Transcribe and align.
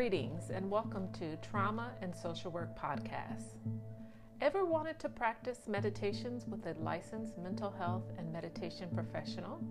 Greetings 0.00 0.48
and 0.48 0.70
welcome 0.70 1.12
to 1.12 1.36
Trauma 1.46 1.90
and 2.00 2.16
Social 2.16 2.50
Work 2.50 2.74
Podcast. 2.74 3.58
Ever 4.40 4.64
wanted 4.64 4.98
to 5.00 5.10
practice 5.10 5.68
meditations 5.68 6.46
with 6.46 6.64
a 6.64 6.72
licensed 6.80 7.36
mental 7.36 7.70
health 7.70 8.04
and 8.16 8.32
meditation 8.32 8.88
professional? 8.94 9.62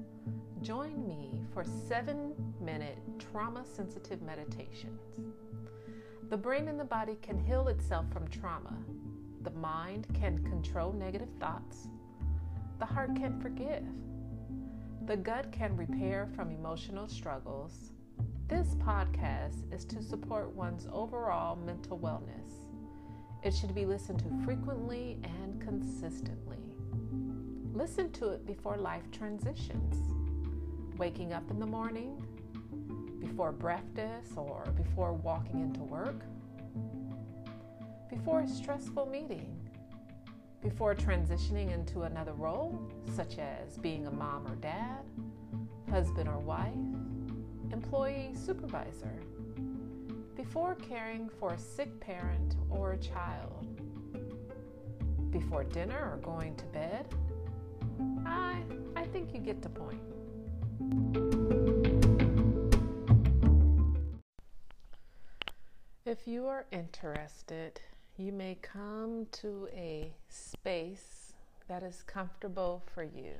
Join 0.62 1.08
me 1.08 1.42
for 1.52 1.64
seven 1.64 2.36
minute 2.62 3.00
trauma 3.18 3.66
sensitive 3.66 4.22
meditations. 4.22 5.20
The 6.30 6.38
brain 6.38 6.68
and 6.68 6.80
the 6.80 6.86
body 6.86 7.18
can 7.24 7.40
heal 7.40 7.68
itself 7.68 8.06
from 8.14 8.28
trauma. 8.28 8.78
The 9.42 9.50
mind 9.50 10.06
can 10.14 10.44
control 10.44 10.94
negative 10.94 11.30
thoughts. 11.40 11.88
The 12.78 12.86
heart 12.86 13.16
can 13.16 13.42
forgive. 13.42 13.84
The 15.08 15.18
gut 15.18 15.52
can 15.52 15.76
repair 15.76 16.30
from 16.36 16.52
emotional 16.52 17.08
struggles. 17.08 17.94
This 18.48 18.76
podcast 18.76 19.72
is 19.74 19.86
to 19.86 20.02
support 20.02 20.56
one's 20.56 20.88
overall 20.92 21.56
mental 21.56 22.00
wellness. 22.00 22.66
It 23.44 23.54
should 23.54 23.76
be 23.76 23.86
listened 23.86 24.20
to 24.20 24.46
frequently 24.46 25.20
and 25.24 25.62
consistently. 25.62 26.58
Listen 27.74 28.12
to 28.14 28.30
it 28.30 28.46
before 28.46 28.78
life 28.78 29.10
transitions. 29.12 29.96
Waking 30.98 31.32
up 31.32 31.50
in 31.50 31.60
the 31.60 31.66
morning, 31.66 32.22
before 33.20 33.52
breakfast, 33.52 34.34
or 34.36 34.66
before 34.76 35.14
walking 35.14 35.62
into 35.62 35.82
work, 35.82 36.24
before 38.10 38.42
a 38.42 38.48
stressful 38.48 39.06
meeting, 39.06 39.56
before 40.62 40.94
transitioning 40.94 41.74
into 41.74 42.02
another 42.02 42.34
role, 42.34 42.78
such 43.16 43.38
as 43.38 43.78
being 43.78 44.08
a 44.08 44.12
mom 44.12 44.46
or 44.48 44.56
dad, 44.56 45.04
husband 45.90 46.28
or 46.28 46.40
wife, 46.40 46.74
employee, 47.72 48.32
supervisor, 48.36 49.22
before 50.36 50.76
caring 50.76 51.30
for 51.40 51.54
a 51.54 51.60
sick 51.60 52.00
parent 52.00 52.56
or 52.70 52.94
a 52.94 52.98
child, 52.98 53.68
before 55.32 55.64
dinner 55.64 56.12
or 56.14 56.18
going 56.24 56.56
to 56.56 56.66
bed. 56.66 57.08
I, 58.26 58.64
I 58.96 59.04
think 59.06 59.34
you 59.34 59.40
get 59.40 59.62
the 59.62 59.70
point. 59.70 60.02
If 66.06 66.28
you 66.28 66.48
are 66.48 66.66
interested, 66.72 67.80
you 68.18 68.32
may 68.32 68.58
come 68.62 69.28
to 69.34 69.68
a 69.72 70.12
space 70.28 71.34
that 71.68 71.84
is 71.84 72.02
comfortable 72.02 72.84
for 72.94 73.04
you. 73.04 73.34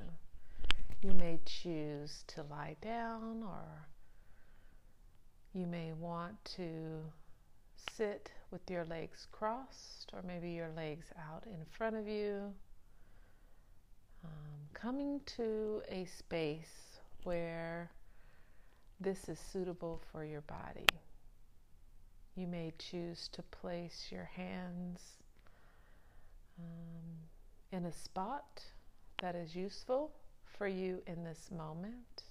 You 1.02 1.12
may 1.14 1.40
choose 1.44 2.24
to 2.28 2.44
lie 2.44 2.76
down 2.80 3.42
or 3.42 3.88
you 5.52 5.66
may 5.66 5.92
want 5.92 6.36
to 6.56 7.02
sit 7.96 8.30
with 8.50 8.70
your 8.70 8.84
legs 8.84 9.26
crossed 9.32 10.10
or 10.12 10.22
maybe 10.22 10.50
your 10.50 10.70
legs 10.76 11.06
out 11.18 11.44
in 11.46 11.64
front 11.70 11.96
of 11.96 12.06
you. 12.06 12.52
Um, 14.24 14.30
coming 14.74 15.20
to 15.36 15.82
a 15.88 16.04
space 16.04 17.00
where 17.24 17.90
this 19.00 19.28
is 19.28 19.38
suitable 19.52 20.00
for 20.12 20.24
your 20.24 20.42
body. 20.42 20.86
You 22.36 22.46
may 22.46 22.72
choose 22.78 23.28
to 23.32 23.42
place 23.42 24.08
your 24.10 24.30
hands 24.36 25.00
um, 26.58 27.76
in 27.76 27.86
a 27.86 27.92
spot 27.92 28.62
that 29.20 29.34
is 29.34 29.56
useful 29.56 30.12
for 30.44 30.68
you 30.68 31.02
in 31.06 31.24
this 31.24 31.50
moment 31.50 32.22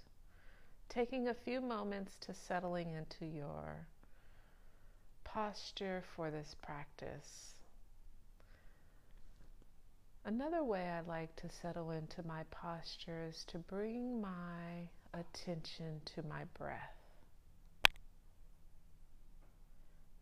taking 0.89 1.27
a 1.27 1.33
few 1.33 1.61
moments 1.61 2.15
to 2.19 2.33
settling 2.33 2.93
into 2.93 3.25
your 3.25 3.85
posture 5.23 6.03
for 6.15 6.31
this 6.31 6.55
practice. 6.63 7.53
Another 10.25 10.63
way 10.63 10.89
I 10.89 11.01
like 11.01 11.35
to 11.37 11.49
settle 11.61 11.91
into 11.91 12.25
my 12.25 12.43
posture 12.49 13.27
is 13.29 13.45
to 13.49 13.59
bring 13.59 14.19
my 14.19 14.89
attention 15.13 16.01
to 16.15 16.23
my 16.23 16.43
breath. 16.57 16.97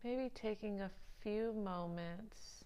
Maybe 0.04 0.30
taking 0.34 0.80
a 0.80 0.90
few 1.22 1.52
moments, 1.54 2.64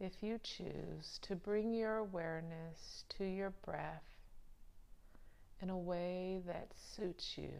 if 0.00 0.12
you 0.20 0.38
choose, 0.42 1.18
to 1.22 1.36
bring 1.36 1.72
your 1.72 1.98
awareness 1.98 3.04
to 3.16 3.24
your 3.24 3.50
breath 3.64 4.17
in 5.60 5.70
a 5.70 5.78
way 5.78 6.40
that 6.46 6.68
suits 6.96 7.34
you 7.36 7.52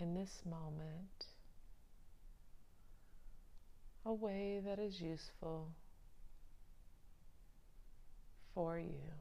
in 0.00 0.14
this 0.14 0.42
moment, 0.44 1.26
a 4.06 4.12
way 4.12 4.60
that 4.64 4.78
is 4.78 5.00
useful 5.00 5.68
for 8.54 8.78
you. 8.78 9.12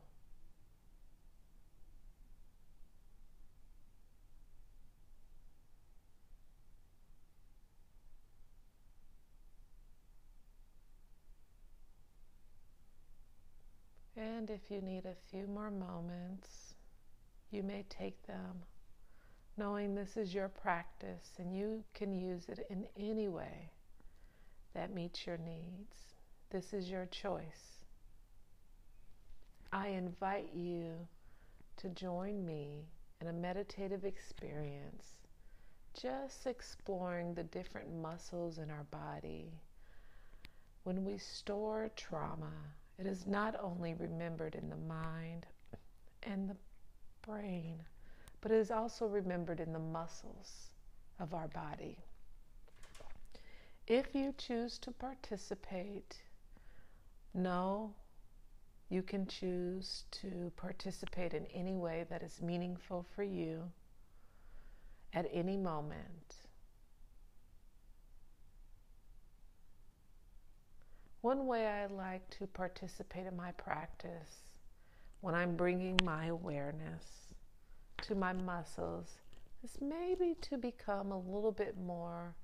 And 14.16 14.50
if 14.50 14.72
you 14.72 14.82
need 14.82 15.06
a 15.06 15.14
few 15.30 15.46
more 15.46 15.70
moments, 15.70 16.67
you 17.52 17.64
may 17.64 17.84
take 17.90 18.26
them 18.28 18.64
knowing 19.58 19.96
this 19.96 20.18
is 20.18 20.34
your 20.34 20.50
practice 20.50 21.32
and 21.40 21.56
you 21.56 21.84
can 21.96 22.14
use 22.14 22.46
it 22.48 22.66
in 22.70 22.86
any 22.98 23.28
way 23.28 23.72
that 24.76 24.94
meets 24.94 25.26
your 25.26 25.38
needs. 25.38 25.96
This 26.52 26.74
is 26.74 26.90
your 26.90 27.08
choice. 27.08 27.84
I 29.74 29.88
invite 29.88 30.54
you 30.54 30.92
to 31.78 31.90
join 31.90 32.46
me 32.46 32.86
in 33.20 33.28
a 33.28 33.34
meditative 33.34 34.06
experience, 34.06 35.04
just 36.00 36.46
exploring 36.46 37.34
the 37.34 37.44
different 37.44 37.92
muscles 38.00 38.60
in 38.60 38.70
our 38.70 38.86
body. 38.92 39.52
When 40.84 41.04
we 41.04 41.18
store 41.18 41.90
trauma, 41.96 42.54
it 43.00 43.08
is 43.08 43.26
not 43.26 43.56
only 43.62 43.96
remembered 43.96 44.56
in 44.56 44.70
the 44.70 44.78
mind 44.78 45.48
and 46.24 46.48
the 46.50 46.56
brain, 47.28 47.80
but 48.42 48.52
it 48.52 48.58
is 48.58 48.72
also 48.72 49.06
remembered 49.06 49.60
in 49.60 49.74
the 49.74 49.80
muscles 49.80 50.70
of 51.20 51.34
our 51.34 51.48
body. 51.50 51.98
If 53.86 54.16
you 54.16 54.34
choose 54.38 54.78
to 54.80 54.92
participate, 54.92 56.18
know 57.34 57.94
you 58.90 59.02
can 59.02 59.28
choose 59.28 60.06
to 60.12 60.52
participate 60.56 61.34
in 61.34 61.46
any 61.48 61.76
way 61.76 62.06
that 62.10 62.24
is 62.24 62.42
meaningful 62.42 63.06
for 63.16 63.24
you 63.24 63.64
at 65.14 65.28
any 65.34 65.58
moment. 65.58 66.36
One 71.22 71.48
way 71.48 71.68
I 71.68 71.88
like 71.88 72.30
to 72.40 72.48
participate 72.48 73.26
in 73.26 73.36
my 73.36 73.52
practice 73.52 74.47
when 75.22 75.36
I'm 75.36 75.56
bringing 75.56 76.00
my 76.04 76.28
awareness 76.28 77.34
to 78.04 78.16
my 78.16 78.34
muscles 78.34 79.08
is 79.64 79.78
maybe 79.82 80.36
to 80.42 80.58
become 80.58 81.12
a 81.12 81.18
little 81.18 81.52
bit 81.52 81.76
more 81.80 82.36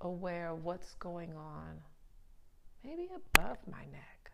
aware 0.00 0.50
of 0.50 0.64
what's 0.64 0.94
going 0.94 1.32
on, 1.36 1.78
maybe 2.84 3.08
above 3.14 3.58
my 3.70 3.84
neck, 3.92 4.32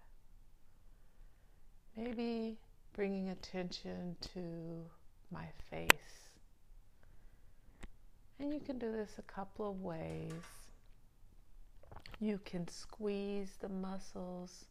maybe 1.97 2.57
bringing 2.95 3.29
attention 3.29 4.17
to 4.33 4.41
my 5.31 5.45
face. 5.71 5.91
And 8.41 8.55
you 8.55 8.61
can 8.61 8.79
do 8.79 8.91
this 8.91 9.11
a 9.19 9.23
couple 9.23 9.69
of 9.69 9.83
ways. 9.83 10.33
You 12.21 12.41
can 12.45 12.67
squeeze 12.69 13.51
the 13.61 13.69
muscles 13.69 14.65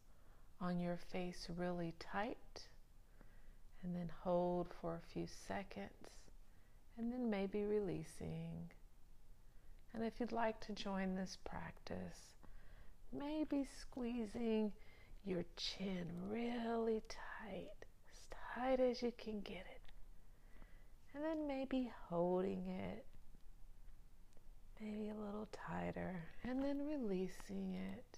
on 0.60 0.80
your 0.80 0.98
face 1.12 1.48
really 1.56 1.94
tight 2.00 2.68
and 3.84 3.96
then 3.96 4.10
hold 4.24 4.68
for 4.82 4.96
a 4.96 5.14
few 5.14 5.28
seconds 5.48 5.92
and 6.98 7.12
then 7.12 7.30
maybe 7.30 7.64
releasing. 7.64 8.72
And 9.94 10.04
if 10.04 10.20
you'd 10.20 10.32
like 10.32 10.60
to 10.62 10.74
join 10.74 11.16
this 11.16 11.38
practice, 11.46 12.36
maybe 13.18 13.68
squeezing 13.82 14.72
your 15.24 15.46
chin 15.56 16.08
really 16.30 17.02
tight, 17.10 17.86
as 18.10 18.28
tight 18.56 18.80
as 18.80 19.02
you 19.02 19.14
can 19.18 19.42
get 19.42 19.66
it. 19.76 19.82
And 21.14 21.24
then 21.24 21.48
maybe 21.48 21.92
holding 22.10 22.68
it 22.68 23.06
maybe 24.82 25.10
a 25.10 25.26
little 25.26 25.48
tighter 25.52 26.24
and 26.44 26.64
then 26.64 26.86
releasing 26.88 27.74
it. 27.74 28.17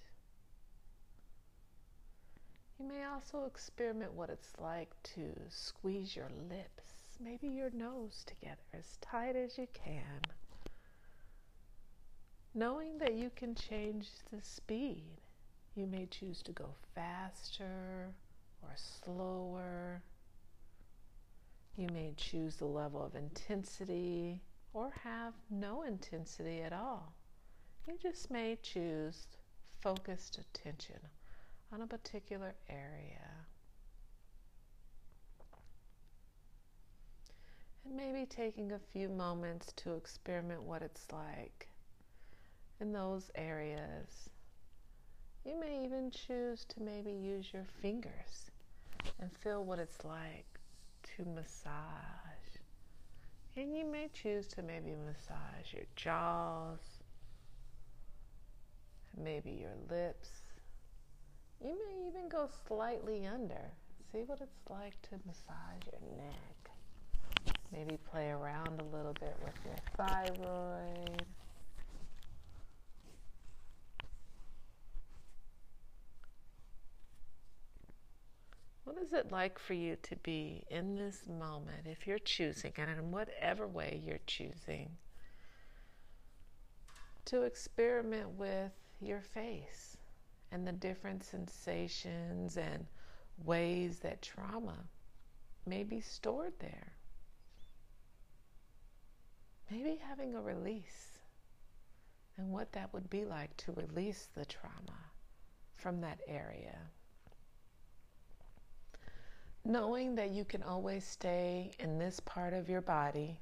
You 2.80 2.88
may 2.88 3.04
also 3.04 3.44
experiment 3.44 4.14
what 4.14 4.30
it's 4.30 4.58
like 4.58 4.88
to 5.14 5.34
squeeze 5.50 6.16
your 6.16 6.30
lips, 6.48 7.18
maybe 7.22 7.46
your 7.46 7.68
nose 7.72 8.24
together 8.26 8.62
as 8.72 8.96
tight 9.02 9.36
as 9.36 9.58
you 9.58 9.68
can. 9.74 10.22
Knowing 12.54 12.96
that 12.96 13.12
you 13.12 13.30
can 13.36 13.54
change 13.54 14.08
the 14.32 14.40
speed. 14.40 15.20
You 15.74 15.86
may 15.88 16.06
choose 16.06 16.42
to 16.44 16.52
go 16.52 16.70
faster 16.94 18.14
or 18.62 18.74
slower. 18.76 20.02
You 21.76 21.88
may 21.92 22.14
choose 22.16 22.56
the 22.56 22.64
level 22.64 23.04
of 23.04 23.14
intensity 23.14 24.40
or 24.72 24.90
have 25.04 25.34
no 25.50 25.82
intensity 25.82 26.62
at 26.62 26.72
all. 26.72 27.12
You 27.86 27.98
just 28.00 28.30
may 28.30 28.56
choose 28.62 29.26
focused 29.82 30.38
attention 30.38 31.00
on 31.72 31.82
a 31.82 31.86
particular 31.86 32.54
area. 32.68 33.30
And 37.84 37.96
maybe 37.96 38.26
taking 38.26 38.72
a 38.72 38.78
few 38.92 39.08
moments 39.08 39.72
to 39.76 39.94
experiment 39.94 40.62
what 40.62 40.82
it's 40.82 41.06
like 41.12 41.68
in 42.80 42.92
those 42.92 43.30
areas. 43.34 44.28
You 45.44 45.58
may 45.58 45.84
even 45.84 46.10
choose 46.10 46.64
to 46.66 46.82
maybe 46.82 47.12
use 47.12 47.46
your 47.52 47.64
fingers 47.80 48.50
and 49.20 49.30
feel 49.38 49.64
what 49.64 49.78
it's 49.78 50.04
like 50.04 50.46
to 51.16 51.24
massage. 51.24 51.80
And 53.56 53.76
you 53.76 53.84
may 53.84 54.08
choose 54.12 54.46
to 54.48 54.62
maybe 54.62 54.94
massage 55.06 55.72
your 55.72 55.84
jaws, 55.96 56.78
maybe 59.16 59.50
your 59.50 59.76
lips. 59.88 60.28
You 61.62 61.76
may 61.86 62.08
even 62.08 62.28
go 62.28 62.48
slightly 62.66 63.26
under. 63.26 63.60
See 64.12 64.22
what 64.24 64.40
it's 64.40 64.70
like 64.70 65.00
to 65.02 65.20
massage 65.26 65.86
your 65.92 66.00
neck. 66.16 66.70
Maybe 67.70 67.98
play 68.10 68.30
around 68.30 68.80
a 68.80 68.96
little 68.96 69.12
bit 69.12 69.36
with 69.44 69.54
your 69.64 69.76
thyroid. 69.96 71.22
What 78.84 78.96
is 78.96 79.12
it 79.12 79.30
like 79.30 79.58
for 79.58 79.74
you 79.74 79.96
to 80.02 80.16
be 80.16 80.64
in 80.70 80.96
this 80.96 81.22
moment, 81.28 81.86
if 81.86 82.06
you're 82.06 82.18
choosing, 82.18 82.72
and 82.76 82.90
in 82.90 83.10
whatever 83.10 83.68
way 83.68 84.00
you're 84.04 84.18
choosing, 84.26 84.96
to 87.26 87.42
experiment 87.42 88.30
with 88.30 88.72
your 89.00 89.20
face 89.20 89.98
and 90.52 90.66
the 90.66 90.72
different 90.72 91.22
sensations 91.24 92.56
and 92.56 92.86
ways 93.44 94.00
that 94.00 94.22
trauma 94.22 94.76
may 95.66 95.82
be 95.82 96.00
stored 96.00 96.52
there? 96.58 96.92
Maybe 99.70 100.00
having 100.08 100.34
a 100.34 100.40
release 100.40 101.18
and 102.36 102.50
what 102.50 102.72
that 102.72 102.92
would 102.92 103.08
be 103.10 103.24
like 103.24 103.56
to 103.58 103.72
release 103.72 104.28
the 104.34 104.44
trauma 104.44 104.98
from 105.76 106.00
that 106.00 106.20
area 106.26 106.78
knowing 109.64 110.14
that 110.14 110.30
you 110.30 110.44
can 110.44 110.62
always 110.62 111.04
stay 111.04 111.70
in 111.78 111.98
this 111.98 112.20
part 112.20 112.54
of 112.54 112.68
your 112.68 112.80
body, 112.80 113.38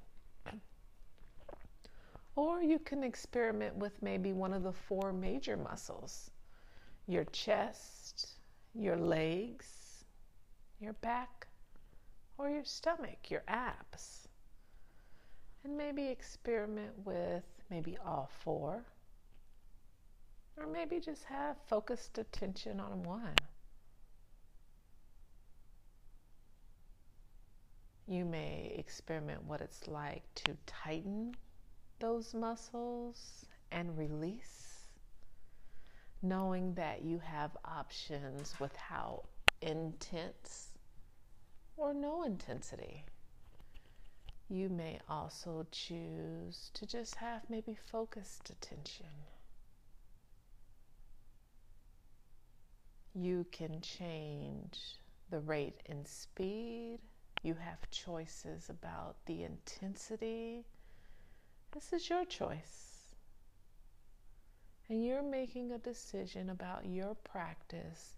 or 2.37 2.63
you 2.63 2.79
can 2.79 3.03
experiment 3.03 3.75
with 3.77 4.01
maybe 4.03 4.33
one 4.33 4.53
of 4.53 4.63
the 4.63 4.73
four 4.73 5.13
major 5.13 5.57
muscles 5.57 6.31
your 7.09 7.25
chest, 7.25 8.39
your 8.75 8.97
legs, 8.97 10.05
your 10.79 10.93
back, 10.93 11.49
or 12.37 12.51
your 12.51 12.65
stomach, 12.65 13.31
your 13.31 13.43
abs. 13.49 14.29
And 15.65 15.77
maybe 15.77 16.09
experiment 16.09 16.93
with 17.05 17.45
maybe 17.71 17.97
all 18.05 18.31
four, 18.45 18.85
or 20.57 20.67
maybe 20.67 21.01
just 21.01 21.25
have 21.25 21.57
focused 21.67 22.19
attention 22.19 22.79
on 22.79 23.03
one. 23.03 23.35
You 28.07 28.25
may 28.27 28.75
experiment 28.79 29.45
what 29.45 29.63
it's 29.63 29.89
like 29.89 30.25
to 30.37 30.57
tighten 30.67 31.35
those 32.01 32.35
muscles 32.35 33.47
and 33.71 33.97
release, 33.99 34.68
knowing 36.23 36.75
that 36.75 37.03
you 37.03 37.19
have 37.19 37.57
options 37.65 38.59
with 38.59 38.75
how 38.77 39.25
intense 39.61 40.71
or 41.77 41.95
no 41.95 42.23
intensity. 42.25 43.05
You 44.49 44.69
may 44.69 45.01
also 45.09 45.67
choose 45.71 46.71
to 46.75 46.87
just 46.87 47.17
have 47.17 47.43
maybe 47.49 47.75
focused 47.75 48.51
attention. 48.51 49.07
You 53.15 53.47
can 53.53 53.81
change 53.81 54.97
the 55.31 55.41
rate 55.41 55.81
and 55.87 56.07
speed 56.07 57.01
you 57.43 57.55
have 57.55 57.89
choices 57.91 58.69
about 58.69 59.17
the 59.27 59.45
intensity. 59.45 60.65
This 61.73 61.93
is 61.93 62.11
your 62.11 62.25
choice. 62.25 62.88
And 64.89 65.05
you're 65.05 65.23
making 65.23 65.73
a 65.73 65.79
decision 65.79 66.49
about 66.49 66.87
your 66.87 67.15
practice 67.15 68.15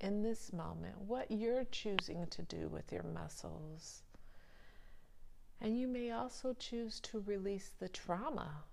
in 0.00 0.22
this 0.22 0.52
moment, 0.52 0.98
what 0.98 1.30
you're 1.30 1.64
choosing 1.64 2.26
to 2.26 2.42
do 2.42 2.68
with 2.68 2.92
your 2.92 3.04
muscles. 3.04 4.02
And 5.60 5.78
you 5.78 5.88
may 5.88 6.10
also 6.10 6.54
choose 6.58 7.00
to 7.00 7.20
release 7.20 7.70
the 7.78 7.88
trauma 7.88 8.64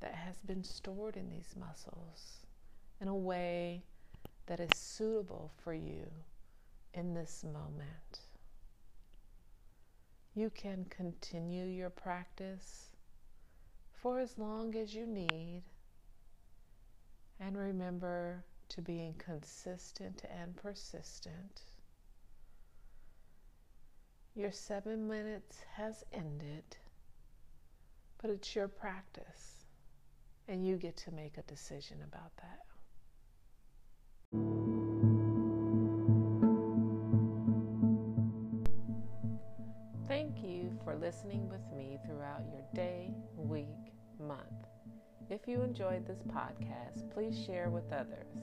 that 0.00 0.14
has 0.14 0.40
been 0.40 0.64
stored 0.64 1.16
in 1.16 1.30
these 1.30 1.54
muscles 1.54 2.40
in 3.00 3.06
a 3.06 3.14
way 3.14 3.84
that 4.46 4.58
is 4.58 4.74
suitable 4.74 5.52
for 5.62 5.72
you 5.72 6.10
in 6.92 7.14
this 7.14 7.44
moment. 7.44 8.20
You 10.34 10.50
can 10.50 10.86
continue 10.86 11.66
your 11.66 11.90
practice 11.90 12.86
for 13.92 14.18
as 14.18 14.38
long 14.38 14.74
as 14.74 14.94
you 14.94 15.06
need. 15.06 15.62
And 17.50 17.58
remember 17.58 18.44
to 18.68 18.80
being 18.80 19.12
consistent 19.18 20.22
and 20.40 20.54
persistent. 20.54 21.62
Your 24.36 24.52
seven 24.52 25.08
minutes 25.08 25.58
has 25.74 26.04
ended, 26.12 26.62
but 28.22 28.30
it's 28.30 28.54
your 28.54 28.68
practice, 28.68 29.64
and 30.46 30.64
you 30.64 30.76
get 30.76 30.96
to 30.98 31.10
make 31.10 31.38
a 31.38 31.42
decision 31.42 31.96
about 32.06 32.30
that. 32.36 32.60
Thank 40.06 40.44
you 40.44 40.78
for 40.84 40.94
listening 40.94 41.48
with 41.48 41.68
me 41.76 41.89
If 45.30 45.46
you 45.46 45.62
enjoyed 45.62 46.06
this 46.08 46.24
podcast, 46.24 47.08
please 47.14 47.40
share 47.46 47.70
with 47.70 47.92
others, 47.92 48.34